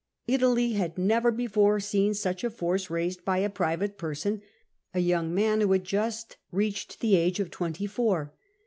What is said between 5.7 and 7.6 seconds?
had but just reached the age of